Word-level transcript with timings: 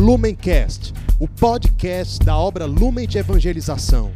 Lumencast, 0.00 0.94
o 1.18 1.28
podcast 1.28 2.24
da 2.24 2.34
obra 2.34 2.64
Lumen 2.64 3.06
de 3.06 3.18
Evangelização. 3.18 4.12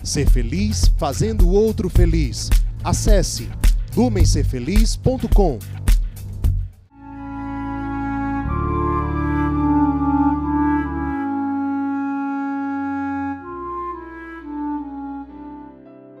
Ser 0.00 0.30
feliz 0.30 0.86
fazendo 0.96 1.48
o 1.48 1.50
outro 1.50 1.88
feliz. 1.88 2.48
Acesse 2.84 3.48
lumencerfeliz.com. 3.96 5.58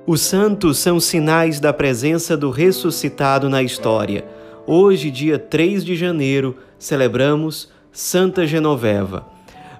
Os 0.04 0.20
santos 0.20 0.78
são 0.78 0.98
sinais 0.98 1.60
da 1.60 1.72
presença 1.72 2.36
do 2.36 2.50
ressuscitado 2.50 3.48
na 3.48 3.62
história. 3.62 4.24
Hoje, 4.66 5.12
dia 5.12 5.38
3 5.38 5.84
de 5.84 5.94
janeiro, 5.94 6.58
celebramos 6.76 7.75
Santa 7.98 8.46
Genoveva. 8.46 9.26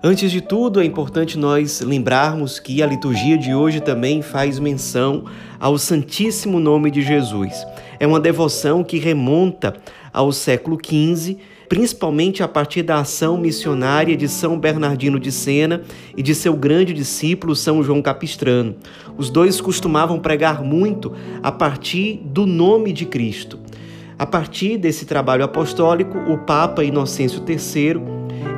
Antes 0.03 0.33
de 0.33 0.41
tudo, 0.41 0.81
é 0.81 0.87
importante 0.87 1.37
nós 1.37 1.83
lembrarmos 1.83 2.59
que 2.59 2.83
a 2.83 2.87
liturgia 2.87 3.37
de 3.37 3.55
hoje 3.55 3.79
também 3.79 4.23
faz 4.23 4.59
menção 4.59 5.27
ao 5.61 5.77
Santíssimo 5.77 6.59
Nome 6.59 6.91
de 6.91 7.03
Jesus. 7.03 7.53
É 8.01 8.07
uma 8.07 8.19
devoção 8.19 8.83
que 8.83 8.99
remonta 8.99 9.77
ao 10.15 10.33
século 10.33 10.79
XV 10.83 11.37
principalmente 11.69 12.43
a 12.43 12.49
partir 12.49 12.83
da 12.83 13.01
ação 13.01 13.37
missionária 13.37 14.17
de 14.17 14.29
São 14.29 14.59
Bernardino 14.59 15.19
de 15.19 15.33
Sena 15.33 15.83
e 16.17 16.23
de 16.23 16.35
seu 16.35 16.55
grande 16.55 16.95
discípulo 16.95 17.57
São 17.57 17.83
João 17.83 18.01
Capistrano. 18.01 18.77
Os 19.19 19.31
dois 19.31 19.61
costumavam 19.61 20.21
pregar 20.21 20.63
muito 20.63 21.13
a 21.43 21.51
partir 21.51 22.23
do 22.25 22.47
nome 22.47 22.93
de 22.93 23.05
Cristo. 23.05 23.66
A 24.19 24.25
partir 24.25 24.79
desse 24.79 25.05
trabalho 25.05 25.45
apostólico, 25.45 26.17
o 26.19 26.39
Papa 26.39 26.83
Inocêncio 26.83 27.43
III 27.47 28.01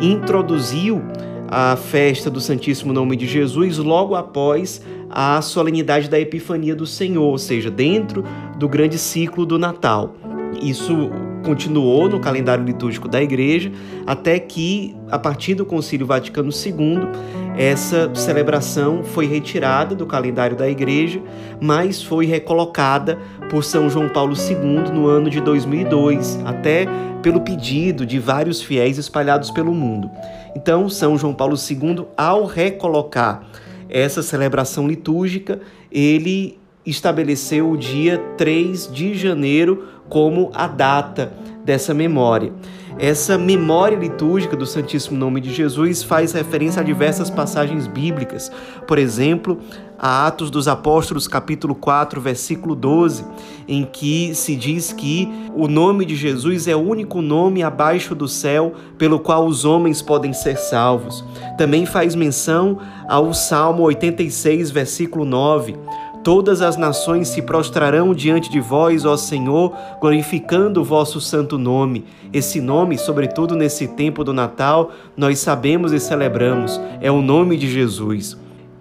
introduziu 0.01 1.03
a 1.49 1.75
festa 1.75 2.31
do 2.31 2.41
Santíssimo 2.41 2.93
Nome 2.93 3.17
de 3.17 3.27
Jesus 3.27 3.79
logo 3.79 4.15
após 4.15 4.81
a 5.11 5.43
solenidade 5.43 6.09
da 6.09 6.21
Epifania 6.21 6.77
do 6.77 6.87
Senhor, 6.87 7.25
ou 7.25 7.39
seja, 7.39 7.71
dentro 7.71 8.23
do 8.57 8.69
grande 8.69 8.99
ciclo 8.99 9.45
do 9.45 9.59
Natal. 9.59 10.15
Isso 10.63 11.11
continuou 11.49 12.11
no 12.11 12.21
calendário 12.21 12.63
litúrgico 12.63 13.09
da 13.09 13.23
Igreja, 13.23 13.73
até 14.07 14.39
que, 14.39 14.95
a 15.11 15.19
partir 15.19 15.55
do 15.55 15.65
Concílio 15.65 16.07
Vaticano 16.07 16.51
II, 16.51 17.09
essa 17.57 18.15
celebração 18.15 19.03
foi 19.03 19.25
retirada 19.25 19.95
do 19.95 20.05
calendário 20.05 20.55
da 20.55 20.69
Igreja, 20.69 21.23
mas 21.59 22.03
foi 22.03 22.27
recolocada 22.27 23.19
por 23.49 23.65
São 23.65 23.89
João 23.89 24.11
Paulo 24.11 24.35
II 24.37 24.93
no 24.93 25.07
ano 25.07 25.31
de 25.31 25.41
2002, 25.41 26.39
até 26.45 26.87
pelo 27.23 27.41
pedido 27.41 28.05
de 28.05 28.19
vários 28.19 28.61
fiéis 28.61 28.99
espalhados 28.99 29.51
pelo 29.51 29.73
mundo. 29.73 30.11
Então, 30.55 30.87
São 30.91 31.17
João 31.17 31.33
Paulo 31.33 31.57
II, 31.57 32.05
ao 32.15 32.45
recolocar 32.45 33.43
essa 33.89 34.23
celebração 34.23 34.87
litúrgica, 34.87 35.61
ele 35.91 36.59
estabeleceu 36.91 37.71
o 37.71 37.77
dia 37.77 38.19
3 38.37 38.91
de 38.93 39.15
janeiro 39.15 39.85
como 40.09 40.51
a 40.55 40.67
data 40.67 41.33
dessa 41.65 41.93
memória. 41.93 42.53
Essa 42.99 43.39
memória 43.39 43.97
litúrgica 43.97 44.57
do 44.57 44.67
Santíssimo 44.67 45.17
Nome 45.17 45.41
de 45.41 45.55
Jesus 45.55 46.03
faz 46.03 46.33
referência 46.33 46.81
a 46.81 46.85
diversas 46.85 47.31
passagens 47.31 47.87
bíblicas. 47.87 48.51
Por 48.89 48.99
exemplo, 48.99 49.61
a 49.97 50.27
Atos 50.27 50.51
dos 50.51 50.67
Apóstolos, 50.67 51.29
capítulo 51.29 51.77
4, 51.77 52.21
versículo 52.21 52.75
12, 52.75 53.25
em 53.69 53.85
que 53.85 54.35
se 54.35 54.57
diz 54.57 54.93
que 54.93 55.29
o 55.55 55.69
nome 55.69 56.05
de 56.05 56.17
Jesus 56.17 56.67
é 56.67 56.75
o 56.75 56.81
único 56.81 57.23
nome 57.23 57.63
abaixo 57.63 58.17
do 58.17 58.27
céu 58.27 58.73
pelo 58.97 59.21
qual 59.21 59.47
os 59.47 59.65
homens 59.65 60.03
podem 60.03 60.33
ser 60.33 60.57
salvos. 60.57 61.25
Também 61.57 61.87
faz 61.87 62.17
menção 62.17 62.81
ao 63.09 63.33
Salmo 63.33 63.85
86, 63.85 64.73
versículo 64.73 65.25
9 65.25 65.77
Todas 66.23 66.61
as 66.61 66.77
nações 66.77 67.29
se 67.29 67.43
prostrarão 67.43 68.13
diante 68.13 68.51
de 68.51 68.61
vós, 68.61 69.05
ó 69.05 69.17
Senhor, 69.17 69.73
glorificando 70.01 70.81
o 70.81 70.85
vosso 70.85 71.21
santo 71.21 71.57
nome. 71.57 72.05
Esse 72.33 72.61
nome, 72.61 72.99
sobretudo 72.99 73.55
nesse 73.55 73.89
tempo 73.89 74.25
do 74.25 74.33
Natal, 74.33 74.91
nós 75.17 75.39
sabemos 75.39 75.93
e 75.93 76.01
celebramos, 76.01 76.81
é 77.01 77.11
o 77.11 77.23
nome 77.23 77.57
de 77.57 77.71
Jesus. 77.71 78.37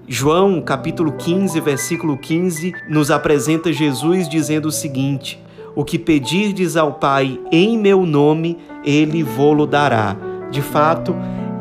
João, 0.10 0.62
capítulo 0.62 1.12
15, 1.12 1.60
versículo 1.60 2.18
15, 2.18 2.74
nos 2.90 3.12
apresenta 3.12 3.74
Jesus 3.74 4.28
dizendo 4.28 4.68
o 4.70 4.72
seguinte: 4.72 5.42
O 5.76 5.84
que 5.84 6.00
pedirdes 6.00 6.78
ao 6.78 6.94
Pai 6.94 7.40
em 7.52 7.78
meu 7.78 8.06
nome, 8.06 8.58
ele 8.86 9.22
vô-lo 9.22 9.68
dará. 9.68 10.16
De 10.50 10.62
fato, 10.62 11.14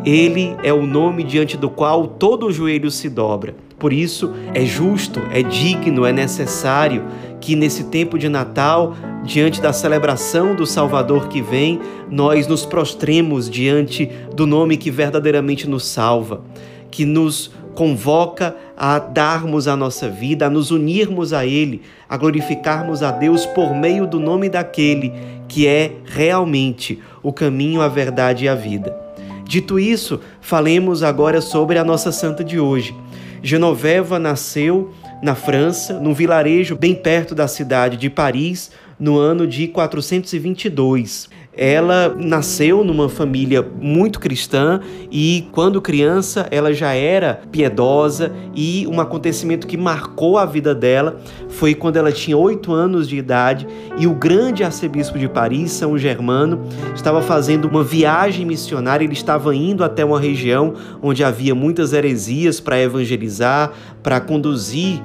ele 0.07 0.57
é 0.63 0.73
o 0.73 0.87
nome 0.87 1.25
diante 1.25 1.57
do 1.57 1.69
qual 1.69 2.07
todo 2.07 2.47
o 2.47 2.53
joelho 2.53 2.93
se 2.93 3.09
dobra. 3.09 3.57
Por 3.77 3.93
isso, 3.93 4.33
é 4.55 4.65
justo, 4.65 5.21
é 5.33 5.43
digno, 5.43 6.07
é 6.07 6.13
necessário 6.13 7.05
que 7.41 7.57
nesse 7.57 7.85
tempo 7.85 8.17
de 8.17 8.29
Natal, 8.29 8.95
diante 9.25 9.61
da 9.61 9.73
celebração 9.73 10.55
do 10.55 10.65
Salvador 10.65 11.27
que 11.27 11.43
vem, 11.43 11.81
nós 12.09 12.47
nos 12.47 12.65
prostremos 12.65 13.51
diante 13.51 14.09
do 14.33 14.47
nome 14.47 14.77
que 14.77 14.93
verdadeiramente 14.93 15.69
nos 15.69 15.85
salva, 15.85 16.41
que 16.89 17.05
nos 17.05 17.51
convoca 17.75 18.57
a 18.77 19.01
darmos 19.01 19.67
a 19.67 19.77
nossa 19.77 20.09
vida, 20.09 20.47
a 20.47 20.51
nos 20.51 20.71
unirmos 20.71 21.33
a 21.33 21.45
Ele, 21.45 21.83
a 22.09 22.17
glorificarmos 22.17 23.03
a 23.03 23.11
Deus 23.11 23.45
por 23.45 23.75
meio 23.75 24.07
do 24.07 24.21
nome 24.21 24.49
daquele 24.49 25.13
que 25.49 25.67
é 25.67 25.93
realmente 26.05 27.01
o 27.23 27.33
caminho, 27.33 27.83
a 27.83 27.89
verdade 27.89 28.45
e 28.45 28.49
a 28.49 28.55
vida. 28.55 29.06
Dito 29.47 29.79
isso, 29.79 30.21
falemos 30.41 31.05
agora 31.05 31.41
sobre 31.41 31.79
a 31.79 31.85
nossa 31.85 32.11
santa 32.11 32.43
de 32.43 32.59
hoje. 32.59 32.93
Genoveva 33.41 34.19
nasceu 34.19 34.93
na 35.23 35.37
França, 35.37 36.01
num 36.01 36.13
vilarejo 36.13 36.75
bem 36.75 36.97
perto 36.97 37.33
da 37.33 37.47
cidade 37.47 37.97
de 37.97 38.11
Paris, 38.11 38.73
no 38.99 39.17
ano 39.17 39.47
de 39.47 39.69
422. 39.69 41.29
Ela 41.57 42.15
nasceu 42.19 42.85
numa 42.85 43.09
família 43.09 43.67
muito 43.81 44.21
cristã 44.21 44.81
e, 45.11 45.49
quando 45.53 45.81
criança, 45.81 46.47
ela 46.51 46.75
já 46.75 46.93
era 46.93 47.41
piedosa. 47.51 48.33
E 48.55 48.87
um 48.87 49.01
acontecimento 49.01 49.67
que 49.67 49.77
marcou 49.77 50.37
a 50.37 50.45
vida 50.45 50.75
dela 50.75 51.19
foi 51.49 51.75
quando 51.75 51.97
ela 51.97 52.13
tinha 52.13 52.37
oito 52.37 52.73
anos 52.73 53.09
de 53.09 53.17
idade 53.17 53.67
e 53.97 54.07
o 54.07 54.15
grande 54.15 54.63
arcebispo 54.63 55.19
de 55.19 55.29
Paris, 55.29 55.73
São 55.73 55.97
Germano, 55.97 56.63
estava 56.95 57.23
fazendo 57.23 57.67
uma 57.67 57.83
viagem 57.83 58.45
missionária. 58.45 59.05
Ele 59.05 59.15
estava 59.15 59.55
indo 59.55 59.83
até 59.83 60.05
uma 60.05 60.21
região 60.21 60.75
onde 61.03 61.25
havia 61.25 61.55
muitas 61.55 61.93
heresias 61.93 62.61
para 62.61 62.81
evangelizar, 62.81 63.73
para 64.03 64.21
conduzir 64.21 65.01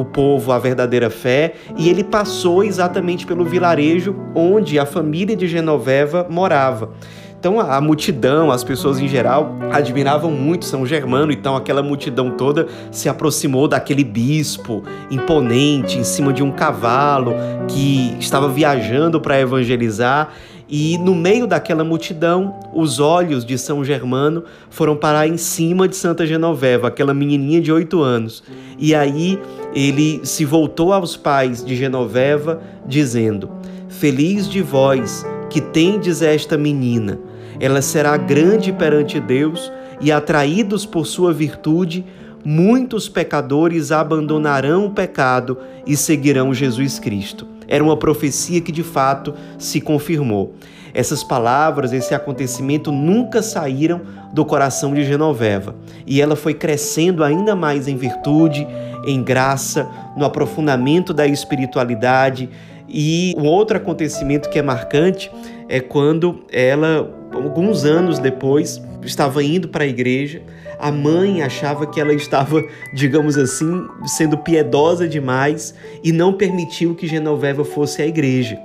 o 0.00 0.04
povo 0.04 0.52
à 0.52 0.58
verdadeira 0.58 1.10
fé, 1.10 1.54
e 1.76 1.88
ele 1.88 2.04
passou 2.04 2.62
exatamente 2.62 3.26
pelo 3.26 3.44
vilarejo 3.44 4.14
onde 4.34 4.78
a 4.78 4.86
família 4.86 5.36
de 5.36 5.46
Genoveva 5.46 6.26
morava. 6.28 6.90
Então 7.38 7.60
a 7.60 7.80
multidão, 7.80 8.50
as 8.50 8.64
pessoas 8.64 8.98
em 8.98 9.06
geral, 9.06 9.54
admiravam 9.70 10.30
muito 10.30 10.64
São 10.64 10.84
Germano, 10.84 11.30
então 11.30 11.54
aquela 11.54 11.82
multidão 11.82 12.30
toda 12.30 12.66
se 12.90 13.08
aproximou 13.08 13.68
daquele 13.68 14.02
bispo 14.02 14.82
imponente 15.10 15.98
em 15.98 16.02
cima 16.02 16.32
de 16.32 16.42
um 16.42 16.50
cavalo 16.50 17.34
que 17.68 18.16
estava 18.18 18.48
viajando 18.48 19.20
para 19.20 19.38
evangelizar. 19.38 20.30
E 20.68 20.98
no 20.98 21.14
meio 21.14 21.46
daquela 21.46 21.84
multidão, 21.84 22.58
os 22.74 22.98
olhos 22.98 23.44
de 23.44 23.56
São 23.56 23.84
Germano 23.84 24.42
foram 24.68 24.96
parar 24.96 25.28
em 25.28 25.36
cima 25.36 25.86
de 25.86 25.94
Santa 25.94 26.26
Genoveva, 26.26 26.88
aquela 26.88 27.14
menininha 27.14 27.60
de 27.60 27.70
oito 27.70 28.02
anos. 28.02 28.42
E 28.76 28.92
aí 28.94 29.38
ele 29.72 30.20
se 30.24 30.44
voltou 30.44 30.92
aos 30.92 31.16
pais 31.16 31.64
de 31.64 31.76
Genoveva, 31.76 32.60
dizendo: 32.84 33.48
Feliz 33.88 34.48
de 34.48 34.60
vós 34.60 35.24
que 35.48 35.60
tendes 35.60 36.20
esta 36.20 36.58
menina, 36.58 37.20
ela 37.60 37.80
será 37.80 38.16
grande 38.16 38.72
perante 38.72 39.20
Deus, 39.20 39.72
e 40.00 40.10
atraídos 40.10 40.84
por 40.84 41.06
sua 41.06 41.32
virtude, 41.32 42.04
muitos 42.44 43.08
pecadores 43.08 43.92
abandonarão 43.92 44.86
o 44.86 44.90
pecado 44.90 45.56
e 45.86 45.96
seguirão 45.96 46.52
Jesus 46.52 46.98
Cristo. 46.98 47.55
Era 47.68 47.82
uma 47.82 47.96
profecia 47.96 48.60
que 48.60 48.72
de 48.72 48.82
fato 48.82 49.34
se 49.58 49.80
confirmou. 49.80 50.54
Essas 50.96 51.22
palavras, 51.22 51.92
esse 51.92 52.14
acontecimento 52.14 52.90
nunca 52.90 53.42
saíram 53.42 54.00
do 54.32 54.46
coração 54.46 54.94
de 54.94 55.04
Genoveva 55.04 55.74
e 56.06 56.22
ela 56.22 56.34
foi 56.34 56.54
crescendo 56.54 57.22
ainda 57.22 57.54
mais 57.54 57.86
em 57.86 57.96
virtude, 57.96 58.66
em 59.06 59.22
graça, 59.22 59.86
no 60.16 60.24
aprofundamento 60.24 61.12
da 61.12 61.26
espiritualidade. 61.26 62.48
E 62.88 63.34
um 63.36 63.44
outro 63.44 63.76
acontecimento 63.76 64.48
que 64.48 64.58
é 64.58 64.62
marcante 64.62 65.30
é 65.68 65.80
quando 65.80 66.44
ela, 66.50 67.10
alguns 67.30 67.84
anos 67.84 68.18
depois, 68.18 68.80
estava 69.02 69.44
indo 69.44 69.68
para 69.68 69.84
a 69.84 69.86
igreja. 69.86 70.42
A 70.78 70.92
mãe 70.92 71.42
achava 71.42 71.86
que 71.86 72.00
ela 72.00 72.12
estava, 72.12 72.62
digamos 72.92 73.38
assim, 73.38 73.86
sendo 74.04 74.36
piedosa 74.38 75.08
demais 75.08 75.74
e 76.04 76.12
não 76.12 76.32
permitiu 76.32 76.94
que 76.94 77.06
Genoveva 77.06 77.64
fosse 77.64 78.02
à 78.02 78.06
igreja. 78.06 78.58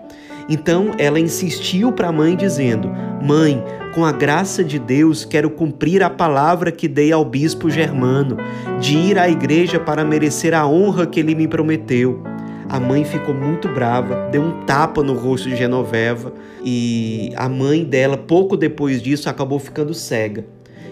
Então 0.49 0.91
ela 0.97 1.19
insistiu 1.19 1.91
para 1.93 2.09
a 2.09 2.11
mãe, 2.11 2.35
dizendo: 2.35 2.89
Mãe, 3.21 3.63
com 3.93 4.05
a 4.05 4.11
graça 4.11 4.63
de 4.63 4.77
Deus, 4.77 5.23
quero 5.23 5.49
cumprir 5.49 6.03
a 6.03 6.09
palavra 6.09 6.71
que 6.71 6.87
dei 6.87 7.11
ao 7.11 7.23
bispo 7.23 7.69
Germano, 7.69 8.37
de 8.79 8.97
ir 8.97 9.17
à 9.17 9.29
igreja 9.29 9.79
para 9.79 10.03
merecer 10.03 10.53
a 10.53 10.67
honra 10.67 11.05
que 11.05 11.19
ele 11.19 11.35
me 11.35 11.47
prometeu. 11.47 12.21
A 12.67 12.79
mãe 12.79 13.03
ficou 13.03 13.35
muito 13.35 13.67
brava, 13.67 14.29
deu 14.31 14.41
um 14.41 14.65
tapa 14.65 15.03
no 15.03 15.13
rosto 15.13 15.49
de 15.49 15.57
Genoveva 15.57 16.33
e 16.63 17.31
a 17.35 17.49
mãe 17.49 17.83
dela, 17.83 18.15
pouco 18.15 18.55
depois 18.55 19.01
disso, 19.01 19.29
acabou 19.29 19.59
ficando 19.59 19.93
cega. 19.93 20.45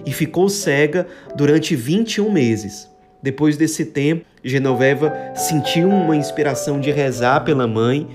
E 0.06 0.12
ficou 0.12 0.50
cega 0.50 1.08
durante 1.36 1.76
21 1.76 2.32
meses. 2.32 2.90
Depois 3.22 3.58
desse 3.58 3.86
tempo, 3.86 4.26
Genoveva 4.44 5.14
sentiu 5.36 5.90
uma 5.90 6.16
inspiração 6.16 6.80
de 6.80 6.92
rezar 6.92 7.44
pela 7.44 7.68
mãe 7.68 8.08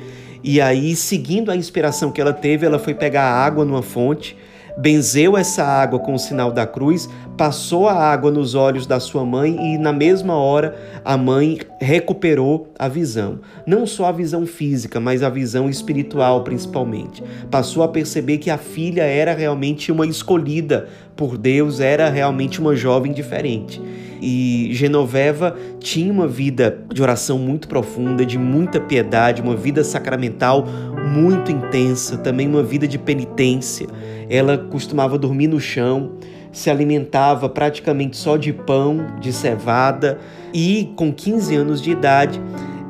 e 0.46 0.60
aí, 0.60 0.94
seguindo 0.94 1.50
a 1.50 1.56
inspiração 1.56 2.12
que 2.12 2.20
ela 2.20 2.32
teve, 2.34 2.66
ela 2.66 2.78
foi 2.78 2.92
pegar 2.92 3.24
água 3.24 3.64
numa 3.64 3.80
fonte 3.80 4.36
benzeu 4.76 5.36
essa 5.36 5.64
água 5.64 5.98
com 5.98 6.14
o 6.14 6.18
sinal 6.18 6.50
da 6.50 6.66
cruz, 6.66 7.08
passou 7.36 7.88
a 7.88 7.94
água 7.94 8.30
nos 8.30 8.54
olhos 8.54 8.86
da 8.86 8.98
sua 8.98 9.24
mãe 9.24 9.74
e, 9.74 9.78
na 9.78 9.92
mesma 9.92 10.36
hora, 10.36 10.76
a 11.04 11.16
mãe 11.16 11.60
recuperou 11.80 12.68
a 12.78 12.88
visão. 12.88 13.40
Não 13.66 13.86
só 13.86 14.06
a 14.06 14.12
visão 14.12 14.46
física, 14.46 14.98
mas 14.98 15.22
a 15.22 15.28
visão 15.28 15.68
espiritual, 15.68 16.42
principalmente. 16.42 17.22
Passou 17.50 17.82
a 17.82 17.88
perceber 17.88 18.38
que 18.38 18.50
a 18.50 18.58
filha 18.58 19.02
era 19.02 19.32
realmente 19.32 19.92
uma 19.92 20.06
escolhida 20.06 20.88
por 21.16 21.38
Deus, 21.38 21.80
era 21.80 22.08
realmente 22.08 22.60
uma 22.60 22.74
jovem 22.74 23.12
diferente. 23.12 23.80
E 24.20 24.70
Genoveva 24.72 25.54
tinha 25.78 26.12
uma 26.12 26.26
vida 26.26 26.78
de 26.92 27.02
oração 27.02 27.38
muito 27.38 27.68
profunda, 27.68 28.24
de 28.24 28.38
muita 28.38 28.80
piedade, 28.80 29.42
uma 29.42 29.54
vida 29.54 29.84
sacramental 29.84 30.64
muito 31.12 31.52
intensa, 31.52 32.16
também 32.16 32.48
uma 32.48 32.62
vida 32.62 32.88
de 32.88 32.98
penitência. 32.98 33.86
Ela 34.28 34.56
costumava 34.56 35.18
dormir 35.18 35.48
no 35.48 35.60
chão, 35.60 36.12
se 36.50 36.70
alimentava 36.70 37.48
praticamente 37.48 38.16
só 38.16 38.36
de 38.36 38.52
pão, 38.52 39.06
de 39.20 39.32
cevada, 39.32 40.18
e 40.54 40.92
com 40.96 41.12
15 41.12 41.54
anos 41.56 41.82
de 41.82 41.90
idade, 41.90 42.40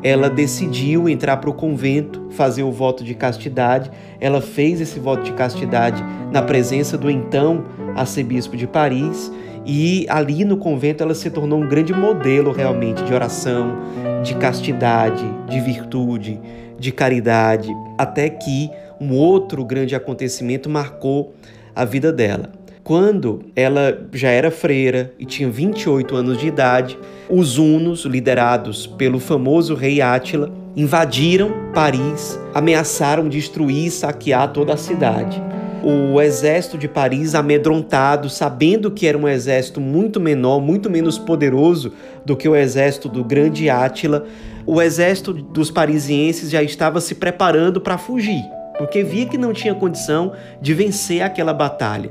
ela 0.05 0.29
decidiu 0.29 1.09
entrar 1.09 1.39
para 1.39 1.49
o 1.49 1.55
convento, 1.55 2.27
fazer 2.29 2.63
o 2.63 2.71
voto 2.71 3.03
de 3.03 3.15
castidade. 3.15 3.91
Ela 4.21 4.43
fez 4.43 4.79
esse 4.79 5.01
voto 5.01 5.23
de 5.23 5.33
castidade 5.33 6.05
na 6.31 6.43
presença 6.43 6.99
do 6.99 7.11
então 7.11 7.65
arcebispo 7.97 8.55
de 8.55 8.67
Paris 8.67 9.33
e 9.65 10.05
ali 10.11 10.45
no 10.45 10.59
convento 10.59 11.03
ela 11.03 11.15
se 11.15 11.31
tornou 11.31 11.59
um 11.59 11.67
grande 11.67 11.95
modelo 11.95 12.53
realmente 12.53 13.03
de 13.03 13.15
oração, 13.15 13.79
de 14.23 14.35
castidade, 14.35 15.25
de 15.49 15.59
virtude, 15.61 16.39
de 16.79 16.93
caridade, 16.93 17.73
até 17.97 18.29
que 18.29 18.71
um 19.01 19.15
outro 19.15 19.65
grande 19.65 19.95
acontecimento 19.95 20.69
marcou 20.69 21.33
a 21.75 21.85
vida 21.87 22.13
dela. 22.13 22.51
Quando 22.85 23.47
ela 23.57 24.07
já 24.13 24.29
era 24.29 24.51
freira 24.51 25.15
e 25.19 25.25
tinha 25.25 25.49
28 25.49 26.15
anos 26.15 26.37
de 26.37 26.47
idade, 26.47 26.99
os 27.31 27.57
hunos, 27.57 28.05
liderados 28.05 28.87
pelo 28.87 29.19
famoso 29.19 29.75
rei 29.75 30.03
Átila, 30.03 30.53
invadiram 30.77 31.51
Paris, 31.73 32.39
ameaçaram 32.53 33.27
destruir 33.27 33.87
e 33.87 33.91
saquear 33.91 34.53
toda 34.53 34.75
a 34.75 34.77
cidade. 34.77 35.43
O 35.83 36.21
exército 36.21 36.77
de 36.77 36.87
Paris, 36.87 37.35
amedrontado, 37.35 38.29
sabendo 38.29 38.91
que 38.91 39.07
era 39.07 39.17
um 39.17 39.27
exército 39.27 39.81
muito 39.81 40.21
menor, 40.21 40.61
muito 40.61 40.91
menos 40.91 41.17
poderoso 41.17 41.91
do 42.27 42.37
que 42.37 42.47
o 42.47 42.55
exército 42.55 43.09
do 43.09 43.25
grande 43.25 43.71
Átila, 43.71 44.27
o 44.67 44.83
exército 44.83 45.33
dos 45.33 45.71
parisienses 45.71 46.51
já 46.51 46.63
estava 46.63 47.01
se 47.01 47.15
preparando 47.15 47.81
para 47.81 47.97
fugir 47.97 48.45
porque 48.77 49.03
via 49.03 49.27
que 49.27 49.39
não 49.39 49.53
tinha 49.53 49.75
condição 49.75 50.33
de 50.61 50.75
vencer 50.75 51.23
aquela 51.23 51.55
batalha. 51.55 52.11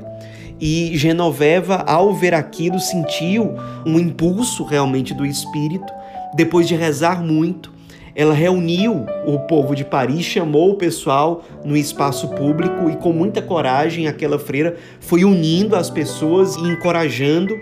E 0.60 0.96
Genoveva, 0.96 1.84
ao 1.86 2.14
ver 2.14 2.34
aquilo, 2.34 2.78
sentiu 2.78 3.54
um 3.84 3.98
impulso 3.98 4.64
realmente 4.64 5.12
do 5.12 5.26
espírito. 5.26 5.92
Depois 6.34 6.66
de 6.68 6.74
rezar 6.74 7.22
muito, 7.22 7.72
ela 8.14 8.32
reuniu 8.32 9.04
o 9.26 9.40
povo 9.40 9.74
de 9.74 9.84
Paris, 9.84 10.24
chamou 10.24 10.70
o 10.70 10.76
pessoal 10.76 11.42
no 11.64 11.76
espaço 11.76 12.28
público 12.28 12.88
e, 12.88 12.96
com 12.96 13.12
muita 13.12 13.42
coragem, 13.42 14.06
aquela 14.06 14.38
freira 14.38 14.76
foi 15.00 15.24
unindo 15.24 15.74
as 15.74 15.90
pessoas 15.90 16.54
e 16.54 16.60
encorajando. 16.60 17.54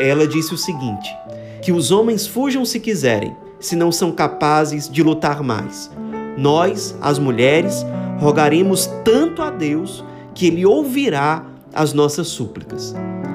Ela 0.00 0.26
disse 0.26 0.52
o 0.52 0.58
seguinte: 0.58 1.14
que 1.62 1.70
os 1.70 1.92
homens 1.92 2.26
fujam 2.26 2.64
se 2.64 2.80
quiserem, 2.80 3.36
se 3.60 3.76
não 3.76 3.92
são 3.92 4.10
capazes 4.10 4.90
de 4.90 5.02
lutar 5.02 5.42
mais. 5.42 5.90
Nós, 6.36 6.96
as 7.00 7.18
mulheres, 7.18 7.86
rogaremos 8.18 8.86
tanto 9.04 9.42
a 9.42 9.50
Deus 9.50 10.04
que 10.34 10.46
Ele 10.46 10.66
ouvirá 10.66 11.44
as 11.74 11.92
nossas 11.92 12.28
súplicas. 12.28 12.94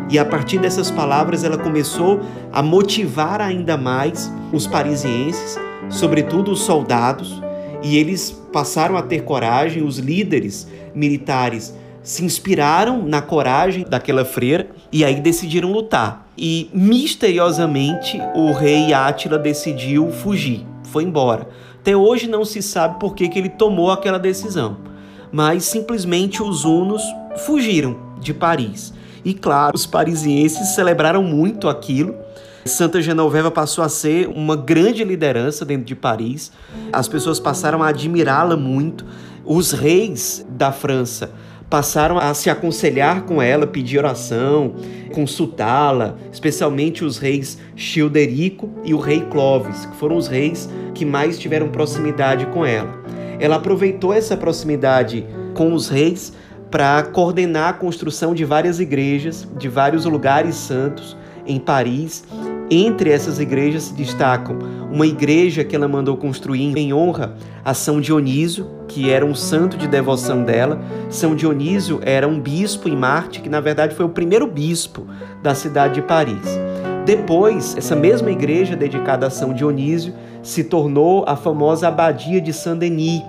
E 0.09 0.19
a 0.19 0.25
partir 0.25 0.59
dessas 0.59 0.91
palavras, 0.91 1.43
ela 1.43 1.57
começou 1.57 2.21
a 2.51 2.61
motivar 2.61 3.41
ainda 3.41 3.75
mais 3.75 4.31
os 4.53 4.67
parisienses, 4.67 5.59
sobretudo 5.89 6.51
os 6.51 6.61
soldados, 6.61 7.41
e 7.81 7.97
eles 7.97 8.31
passaram 8.51 8.97
a 8.97 9.01
ter 9.01 9.23
coragem, 9.23 9.83
os 9.83 9.97
líderes 9.97 10.67
militares 10.93 11.75
se 12.03 12.23
inspiraram 12.23 13.01
na 13.01 13.21
coragem 13.21 13.83
daquela 13.83 14.23
freira 14.23 14.69
e 14.91 15.03
aí 15.03 15.19
decidiram 15.19 15.71
lutar. 15.71 16.27
E 16.37 16.69
misteriosamente 16.71 18.21
o 18.35 18.51
rei 18.51 18.93
Átila 18.93 19.39
decidiu 19.39 20.11
fugir, 20.11 20.65
foi 20.83 21.03
embora. 21.03 21.49
Até 21.79 21.95
hoje 21.95 22.27
não 22.27 22.45
se 22.45 22.61
sabe 22.61 22.99
por 22.99 23.15
que, 23.15 23.27
que 23.27 23.39
ele 23.39 23.49
tomou 23.49 23.89
aquela 23.89 24.19
decisão, 24.19 24.77
mas 25.31 25.63
simplesmente 25.63 26.43
os 26.43 26.63
hunos 26.63 27.01
fugiram 27.45 28.04
de 28.19 28.33
Paris. 28.33 28.93
E 29.23 29.33
claro, 29.33 29.75
os 29.75 29.85
parisienses 29.85 30.75
celebraram 30.75 31.23
muito 31.23 31.67
aquilo. 31.67 32.15
Santa 32.65 33.01
Genoveva 33.01 33.51
passou 33.51 33.83
a 33.83 33.89
ser 33.89 34.27
uma 34.27 34.55
grande 34.55 35.03
liderança 35.03 35.63
dentro 35.63 35.85
de 35.85 35.95
Paris. 35.95 36.51
As 36.91 37.07
pessoas 37.07 37.39
passaram 37.39 37.83
a 37.83 37.89
admirá-la 37.89 38.57
muito. 38.57 39.05
Os 39.43 39.71
reis 39.71 40.45
da 40.49 40.71
França 40.71 41.31
passaram 41.69 42.17
a 42.17 42.33
se 42.33 42.49
aconselhar 42.49 43.23
com 43.23 43.41
ela, 43.41 43.65
pedir 43.65 43.97
oração, 43.97 44.75
consultá-la, 45.13 46.15
especialmente 46.31 47.03
os 47.03 47.17
reis 47.17 47.57
Childerico 47.75 48.69
e 48.83 48.93
o 48.93 48.99
rei 48.99 49.21
Clovis, 49.21 49.85
que 49.85 49.95
foram 49.95 50.17
os 50.17 50.27
reis 50.27 50.69
que 50.93 51.05
mais 51.05 51.37
tiveram 51.37 51.69
proximidade 51.69 52.45
com 52.47 52.65
ela. 52.65 52.93
Ela 53.39 53.57
aproveitou 53.57 54.13
essa 54.13 54.37
proximidade 54.37 55.25
com 55.53 55.73
os 55.73 55.89
reis 55.89 56.33
para 56.75 57.03
coordenar 57.03 57.69
a 57.69 57.73
construção 57.73 58.33
de 58.33 58.43
várias 58.43 58.81
igrejas, 58.81 59.47
de 59.57 59.69
vários 59.69 60.03
lugares 60.03 60.55
santos 60.55 61.15
em 61.47 61.57
Paris. 61.57 62.25
Entre 62.69 63.11
essas 63.11 63.39
igrejas 63.39 63.83
se 63.83 63.93
destacam 63.93 64.59
uma 64.91 65.07
igreja 65.07 65.63
que 65.63 65.73
ela 65.73 65.87
mandou 65.87 66.17
construir 66.17 66.77
em 66.77 66.93
honra 66.93 67.33
a 67.63 67.73
São 67.73 68.01
Dionísio, 68.01 68.69
que 68.89 69.09
era 69.09 69.25
um 69.25 69.33
santo 69.33 69.77
de 69.77 69.87
devoção 69.87 70.43
dela. 70.43 70.81
São 71.09 71.33
Dionísio 71.33 72.01
era 72.03 72.27
um 72.27 72.41
bispo 72.41 72.89
em 72.89 72.97
Marte, 72.97 73.39
que 73.39 73.47
na 73.47 73.61
verdade 73.61 73.95
foi 73.95 74.05
o 74.05 74.09
primeiro 74.09 74.45
bispo 74.45 75.07
da 75.41 75.55
cidade 75.55 75.93
de 75.93 76.01
Paris. 76.01 76.59
Depois, 77.05 77.77
essa 77.77 77.95
mesma 77.95 78.31
igreja 78.31 78.75
dedicada 78.75 79.27
a 79.27 79.29
São 79.29 79.53
Dionísio 79.53 80.13
se 80.43 80.65
tornou 80.65 81.23
a 81.25 81.37
famosa 81.37 81.87
Abadia 81.87 82.41
de 82.41 82.51
Saint-Denis, 82.51 83.23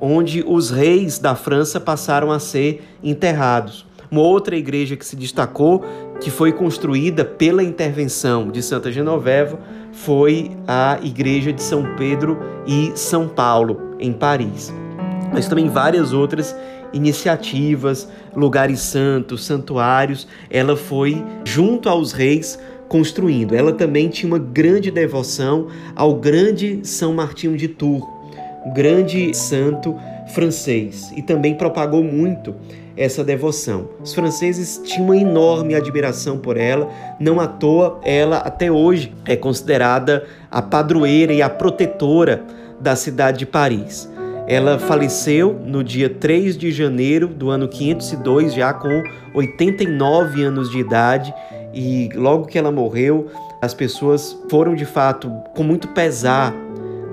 onde 0.00 0.44
os 0.46 0.70
reis 0.70 1.18
da 1.18 1.34
França 1.34 1.80
passaram 1.80 2.30
a 2.30 2.38
ser 2.38 2.82
enterrados. 3.02 3.86
Uma 4.10 4.22
outra 4.22 4.56
igreja 4.56 4.96
que 4.96 5.04
se 5.04 5.14
destacou, 5.14 5.84
que 6.20 6.30
foi 6.30 6.52
construída 6.52 7.24
pela 7.24 7.62
intervenção 7.62 8.50
de 8.50 8.62
Santa 8.62 8.90
Genoveva, 8.90 9.58
foi 9.92 10.50
a 10.66 10.98
igreja 11.02 11.52
de 11.52 11.62
São 11.62 11.94
Pedro 11.96 12.38
e 12.66 12.92
São 12.94 13.28
Paulo, 13.28 13.96
em 13.98 14.12
Paris. 14.12 14.72
Mas 15.32 15.46
também 15.46 15.68
várias 15.68 16.12
outras 16.12 16.56
iniciativas, 16.92 18.08
lugares 18.34 18.80
santos, 18.80 19.44
santuários, 19.44 20.26
ela 20.48 20.76
foi 20.76 21.22
junto 21.44 21.88
aos 21.88 22.12
reis 22.12 22.58
construindo. 22.88 23.54
Ela 23.54 23.72
também 23.72 24.08
tinha 24.08 24.32
uma 24.32 24.38
grande 24.38 24.90
devoção 24.90 25.68
ao 25.94 26.14
grande 26.14 26.80
São 26.82 27.12
Martinho 27.12 27.56
de 27.56 27.68
Tours, 27.68 28.04
grande 28.72 29.34
santo 29.34 29.94
francês, 30.28 31.12
e 31.16 31.22
também 31.22 31.54
propagou 31.54 32.02
muito 32.02 32.54
essa 32.96 33.22
devoção. 33.22 33.88
Os 34.02 34.12
franceses 34.12 34.80
tinham 34.84 35.06
uma 35.06 35.16
enorme 35.16 35.74
admiração 35.74 36.36
por 36.36 36.56
ela, 36.56 36.88
não 37.20 37.40
à 37.40 37.46
toa 37.46 38.00
ela 38.04 38.38
até 38.38 38.70
hoje 38.70 39.14
é 39.24 39.36
considerada 39.36 40.24
a 40.50 40.60
padroeira 40.60 41.32
e 41.32 41.40
a 41.40 41.48
protetora 41.48 42.42
da 42.80 42.96
cidade 42.96 43.38
de 43.38 43.46
Paris. 43.46 44.10
Ela 44.46 44.78
faleceu 44.78 45.60
no 45.64 45.84
dia 45.84 46.08
3 46.08 46.56
de 46.56 46.72
janeiro 46.72 47.28
do 47.28 47.50
ano 47.50 47.68
502, 47.68 48.54
já 48.54 48.72
com 48.72 49.02
89 49.34 50.42
anos 50.42 50.70
de 50.70 50.78
idade, 50.78 51.34
e 51.72 52.08
logo 52.14 52.46
que 52.46 52.58
ela 52.58 52.72
morreu, 52.72 53.28
as 53.60 53.74
pessoas 53.74 54.36
foram 54.50 54.74
de 54.74 54.86
fato 54.86 55.30
com 55.54 55.62
muito 55.62 55.88
pesar 55.88 56.54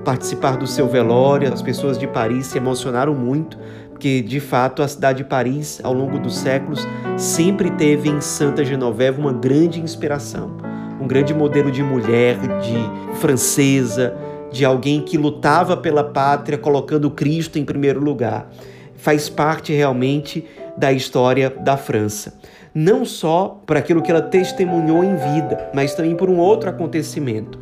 participar 0.06 0.56
do 0.56 0.68
seu 0.68 0.86
velório. 0.86 1.52
As 1.52 1.60
pessoas 1.60 1.98
de 1.98 2.06
Paris 2.06 2.46
se 2.46 2.56
emocionaram 2.56 3.12
muito 3.12 3.58
porque 3.90 4.20
de 4.20 4.40
fato 4.40 4.82
a 4.82 4.88
cidade 4.88 5.18
de 5.18 5.24
Paris, 5.24 5.80
ao 5.82 5.94
longo 5.94 6.18
dos 6.18 6.36
séculos, 6.36 6.86
sempre 7.16 7.70
teve 7.70 8.10
em 8.10 8.20
Santa 8.20 8.62
Genoveva 8.62 9.18
uma 9.18 9.32
grande 9.32 9.80
inspiração, 9.80 10.54
um 11.00 11.08
grande 11.08 11.32
modelo 11.32 11.70
de 11.70 11.82
mulher, 11.82 12.36
de 12.60 13.16
francesa, 13.18 14.14
de 14.52 14.66
alguém 14.66 15.00
que 15.00 15.16
lutava 15.16 15.78
pela 15.78 16.04
pátria, 16.04 16.58
colocando 16.58 17.10
Cristo 17.10 17.58
em 17.58 17.64
primeiro 17.64 17.98
lugar. 17.98 18.50
Faz 18.96 19.30
parte 19.30 19.72
realmente 19.72 20.44
da 20.76 20.92
história 20.92 21.48
da 21.48 21.78
França. 21.78 22.38
Não 22.74 23.06
só 23.06 23.62
por 23.64 23.78
aquilo 23.78 24.02
que 24.02 24.10
ela 24.10 24.20
testemunhou 24.20 25.02
em 25.02 25.16
vida, 25.16 25.70
mas 25.72 25.94
também 25.94 26.14
por 26.14 26.28
um 26.28 26.36
outro 26.36 26.68
acontecimento. 26.68 27.58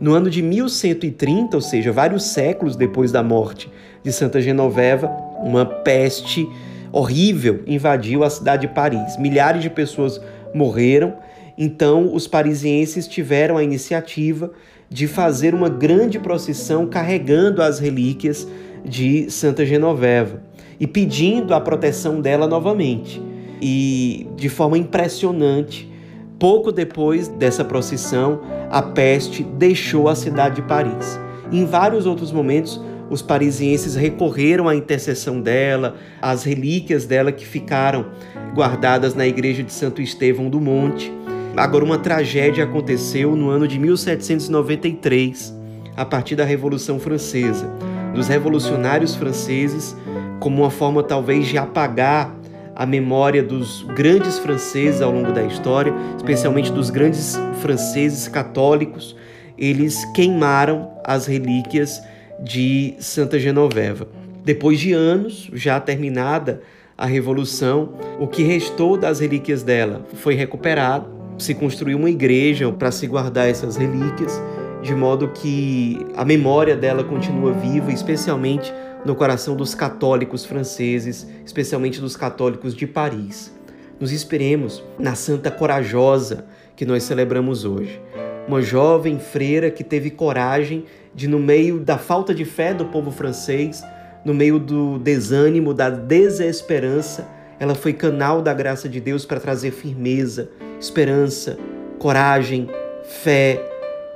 No 0.00 0.14
ano 0.14 0.30
de 0.30 0.42
1130, 0.42 1.56
ou 1.56 1.60
seja, 1.60 1.90
vários 1.90 2.24
séculos 2.24 2.76
depois 2.76 3.10
da 3.10 3.22
morte 3.22 3.70
de 4.02 4.12
Santa 4.12 4.40
Genoveva, 4.40 5.08
uma 5.42 5.66
peste 5.66 6.48
horrível 6.92 7.62
invadiu 7.66 8.22
a 8.22 8.30
cidade 8.30 8.66
de 8.66 8.74
Paris. 8.74 9.16
Milhares 9.18 9.62
de 9.62 9.68
pessoas 9.68 10.20
morreram, 10.54 11.14
então 11.56 12.14
os 12.14 12.28
parisienses 12.28 13.08
tiveram 13.08 13.56
a 13.56 13.64
iniciativa 13.64 14.52
de 14.88 15.06
fazer 15.06 15.54
uma 15.54 15.68
grande 15.68 16.18
procissão 16.18 16.86
carregando 16.86 17.60
as 17.60 17.78
relíquias 17.78 18.46
de 18.84 19.28
Santa 19.30 19.66
Genoveva 19.66 20.40
e 20.78 20.86
pedindo 20.86 21.52
a 21.52 21.60
proteção 21.60 22.20
dela 22.20 22.46
novamente. 22.46 23.20
E 23.60 24.28
de 24.36 24.48
forma 24.48 24.78
impressionante, 24.78 25.90
pouco 26.38 26.70
depois 26.70 27.26
dessa 27.26 27.64
procissão, 27.64 28.40
a 28.70 28.82
peste 28.82 29.42
deixou 29.42 30.08
a 30.08 30.14
cidade 30.14 30.56
de 30.56 30.62
Paris. 30.62 31.18
Em 31.50 31.64
vários 31.64 32.06
outros 32.06 32.30
momentos, 32.30 32.80
os 33.10 33.22
parisienses 33.22 33.94
recorreram 33.94 34.68
à 34.68 34.74
intercessão 34.74 35.40
dela, 35.40 35.96
às 36.20 36.44
relíquias 36.44 37.06
dela 37.06 37.32
que 37.32 37.46
ficaram 37.46 38.06
guardadas 38.54 39.14
na 39.14 39.26
igreja 39.26 39.62
de 39.62 39.72
Santo 39.72 40.02
Estevão 40.02 40.50
do 40.50 40.60
Monte. 40.60 41.12
Agora, 41.56 41.84
uma 41.84 41.98
tragédia 41.98 42.64
aconteceu 42.64 43.34
no 43.34 43.48
ano 43.48 43.66
de 43.66 43.78
1793, 43.78 45.54
a 45.96 46.04
partir 46.04 46.36
da 46.36 46.44
Revolução 46.44 47.00
Francesa. 47.00 47.68
Dos 48.14 48.28
revolucionários 48.28 49.14
franceses, 49.14 49.96
como 50.38 50.62
uma 50.62 50.70
forma 50.70 51.02
talvez 51.02 51.46
de 51.46 51.58
apagar 51.58 52.37
a 52.78 52.86
memória 52.86 53.42
dos 53.42 53.82
grandes 53.82 54.38
franceses 54.38 55.02
ao 55.02 55.10
longo 55.10 55.32
da 55.32 55.42
história, 55.42 55.92
especialmente 56.16 56.70
dos 56.70 56.90
grandes 56.90 57.36
franceses 57.60 58.28
católicos, 58.28 59.16
eles 59.58 60.04
queimaram 60.14 60.92
as 61.04 61.26
relíquias 61.26 62.00
de 62.40 62.94
Santa 63.00 63.36
Genoveva. 63.36 64.06
Depois 64.44 64.78
de 64.78 64.92
anos, 64.92 65.50
já 65.52 65.80
terminada 65.80 66.62
a 66.96 67.04
revolução, 67.04 67.94
o 68.20 68.28
que 68.28 68.44
restou 68.44 68.96
das 68.96 69.18
relíquias 69.18 69.64
dela 69.64 70.06
foi 70.14 70.34
recuperado, 70.34 71.08
se 71.36 71.54
construiu 71.54 71.98
uma 71.98 72.10
igreja 72.10 72.70
para 72.70 72.92
se 72.92 73.08
guardar 73.08 73.48
essas 73.48 73.76
relíquias, 73.76 74.40
de 74.88 74.94
modo 74.94 75.28
que 75.28 75.98
a 76.16 76.24
memória 76.24 76.74
dela 76.74 77.04
continua 77.04 77.52
viva, 77.52 77.92
especialmente 77.92 78.72
no 79.04 79.14
coração 79.14 79.54
dos 79.54 79.74
católicos 79.74 80.46
franceses, 80.46 81.28
especialmente 81.44 82.00
dos 82.00 82.16
católicos 82.16 82.74
de 82.74 82.86
Paris. 82.86 83.54
Nos 84.00 84.12
esperemos 84.12 84.82
na 84.98 85.14
Santa 85.14 85.50
Corajosa 85.50 86.46
que 86.74 86.86
nós 86.86 87.02
celebramos 87.02 87.66
hoje. 87.66 88.00
Uma 88.48 88.62
jovem 88.62 89.18
freira 89.18 89.70
que 89.70 89.84
teve 89.84 90.10
coragem 90.10 90.86
de, 91.14 91.28
no 91.28 91.38
meio 91.38 91.80
da 91.80 91.98
falta 91.98 92.34
de 92.34 92.46
fé 92.46 92.72
do 92.72 92.86
povo 92.86 93.10
francês, 93.10 93.84
no 94.24 94.32
meio 94.32 94.58
do 94.58 94.98
desânimo, 94.98 95.74
da 95.74 95.90
desesperança, 95.90 97.28
ela 97.60 97.74
foi 97.74 97.92
canal 97.92 98.40
da 98.40 98.54
graça 98.54 98.88
de 98.88 99.02
Deus 99.02 99.26
para 99.26 99.38
trazer 99.38 99.70
firmeza, 99.70 100.48
esperança, 100.80 101.58
coragem, 101.98 102.70
fé, 103.04 103.67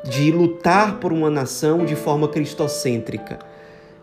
de 0.05 0.31
lutar 0.31 0.99
por 0.99 1.13
uma 1.13 1.31
nação 1.31 1.85
de 1.85 1.95
forma 1.97 2.29
cristocêntrica 2.29 3.39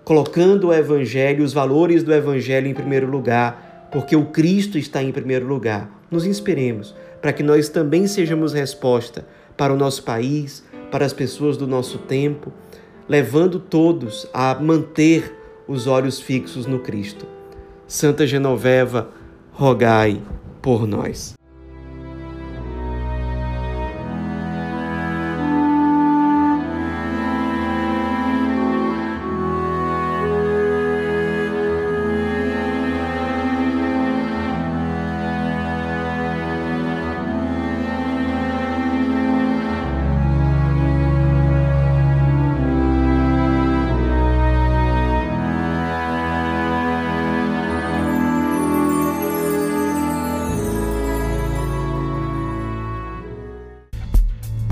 colocando 0.10 0.70
o 0.70 0.74
Evangelho, 0.74 1.44
os 1.44 1.54
valores 1.54 2.02
do 2.02 2.12
Evangelho 2.12 2.68
em 2.68 2.74
primeiro 2.74 3.06
lugar, 3.06 3.88
porque 3.92 4.16
o 4.16 4.26
Cristo 4.26 4.76
está 4.76 5.04
em 5.04 5.12
primeiro 5.12 5.46
lugar. 5.46 5.88
Nos 6.10 6.26
inspiremos 6.26 6.96
para 7.22 7.32
que 7.32 7.44
nós 7.44 7.70
também 7.70 8.08
sejamos 8.08 8.52
resposta 8.52 9.28
para 9.56 9.72
o 9.72 9.78
nosso 9.78 10.02
país, 10.02 10.64
para 10.90 11.06
as 11.06 11.14
pessoas 11.14 11.58
do 11.58 11.68
nosso 11.68 12.00
tempo, 12.00 12.52
levando 13.08 13.60
todos 13.60 14.28
a 14.34 14.56
manter 14.56 15.32
os 15.68 15.86
olhos 15.86 16.20
fixos 16.20 16.66
no 16.66 16.80
Cristo. 16.80 17.28
Santa 17.88 18.26
Genoveva, 18.26 19.10
rogai 19.52 20.20
por 20.60 20.88
nós. 20.88 21.39